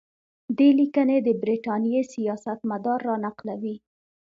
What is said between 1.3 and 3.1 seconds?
برټانیې سیاستمدار